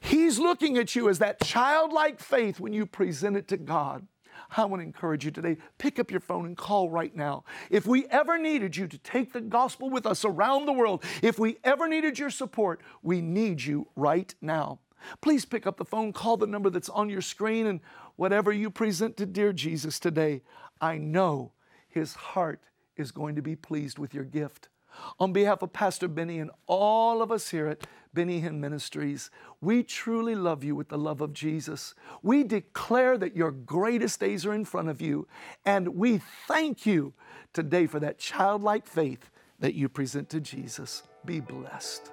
He's 0.01 0.39
looking 0.39 0.77
at 0.79 0.95
you 0.95 1.09
as 1.09 1.19
that 1.19 1.41
childlike 1.41 2.21
faith 2.21 2.61
when 2.61 2.73
you 2.73 2.87
present 2.87 3.37
it 3.37 3.49
to 3.49 3.57
God. 3.57 4.07
I 4.57 4.65
want 4.65 4.81
to 4.81 4.87
encourage 4.87 5.25
you 5.25 5.31
today 5.31 5.57
pick 5.79 5.99
up 5.99 6.11
your 6.11 6.21
phone 6.21 6.47
and 6.47 6.57
call 6.57 6.91
right 6.91 7.15
now. 7.15 7.45
If 7.71 7.87
we 7.87 8.07
ever 8.07 8.39
needed 8.39 8.77
you 8.77 8.87
to 8.87 8.99
take 8.99 9.33
the 9.33 9.41
gospel 9.41 9.91
with 9.91 10.07
us 10.07 10.25
around 10.25 10.67
the 10.67 10.73
world, 10.73 11.05
if 11.23 11.39
we 11.39 11.59
ever 11.65 11.89
needed 11.89 12.19
your 12.19 12.31
support, 12.31 12.81
we 13.03 13.21
need 13.21 13.63
you 13.63 13.89
right 13.97 14.35
now. 14.41 14.81
Please 15.21 15.45
pick 15.45 15.67
up 15.67 15.77
the 15.77 15.85
phone, 15.85 16.13
call 16.13 16.37
the 16.37 16.47
number 16.47 16.71
that's 16.71 16.89
on 16.89 17.11
your 17.11 17.21
screen, 17.21 17.67
and 17.67 17.81
whatever 18.17 18.53
you 18.53 18.71
present 18.71 19.17
to 19.19 19.27
dear 19.27 19.53
Jesus 19.53 19.99
today, 19.99 20.43
I 20.81 20.99
know 20.99 21.53
his 21.89 22.15
heart 22.15 22.61
is 22.97 23.11
going 23.11 23.37
to 23.37 23.43
be 23.43 23.57
pleased 23.57 23.99
with 23.99 24.15
your 24.15 24.25
gift. 24.25 24.69
On 25.19 25.33
behalf 25.33 25.63
of 25.63 25.73
Pastor 25.73 26.09
Benny 26.09 26.39
and 26.39 26.51
all 26.67 27.21
of 27.21 27.33
us 27.33 27.49
here 27.49 27.67
at 27.67 27.87
Benny 28.15 28.41
Hinn 28.41 28.61
Ministries, 28.61 29.31
we 29.61 29.83
truly 29.83 30.35
love 30.35 30.63
you 30.63 30.77
with 30.77 30.89
the 30.89 30.97
love 30.97 31.21
of 31.21 31.33
Jesus. 31.33 31.95
We 32.23 32.45
declare 32.45 33.19
that 33.19 33.37
your 33.37 33.51
greatest 33.51 34.21
days 34.21 34.47
are 34.47 34.55
in 34.55 34.65
front 34.65 34.89
of 34.89 35.01
you, 35.01 35.27
and 35.67 35.89
we 35.89 36.21
thank 36.47 36.87
you 36.87 37.13
today 37.53 37.87
for 37.87 37.99
that 38.01 38.19
childlike 38.19 38.87
faith 38.87 39.31
that 39.59 39.75
you 39.75 39.89
present 39.89 40.31
to 40.31 40.41
Jesus. 40.41 41.03
Be 41.25 41.41
blessed. 41.41 42.13